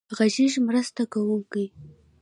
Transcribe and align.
غږیز 0.17 0.53
مرسته 0.67 1.03
کوونکی. 1.13 1.65